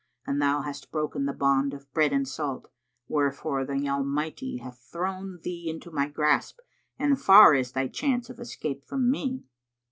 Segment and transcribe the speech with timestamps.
[0.25, 2.71] And thou hast broken the bond of bread and salt;
[3.07, 6.57] wherefore the Almighty hath thrown thee into my grasp,
[6.97, 9.43] and far is thy chance of escape from me."